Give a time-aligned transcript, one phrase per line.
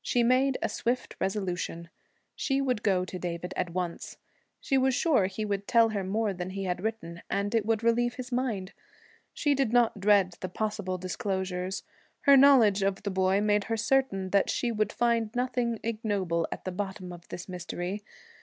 [0.00, 1.90] She made a swift resolution.
[2.34, 4.16] She would go to David at once.
[4.62, 7.82] She was sure he would tell her more than he had written, and it would
[7.82, 8.72] relieve his mind.
[9.34, 11.82] She did not dread the possible disclosures.
[12.20, 16.64] Her knowledge of the boy made her certain that she would find nothing ignoble at
[16.64, 18.02] the bottom of his mystery.